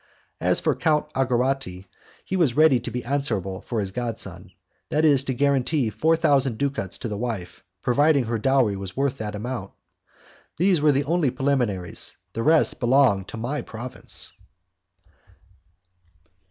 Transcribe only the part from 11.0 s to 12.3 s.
only the preliminaries;